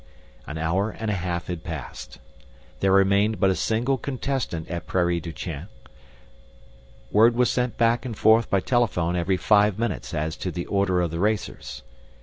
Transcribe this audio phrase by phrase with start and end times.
[0.47, 2.17] An hour and a half had passed.
[2.79, 5.67] There remained but a single contestant at Prairie du chien.
[7.11, 11.01] Word was sent back and forth by telephone every five minutes as to the order
[11.01, 11.83] of the racers.